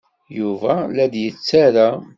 Yuba 0.37 0.73
la 0.95 1.05
d-yettarra. 1.11 1.89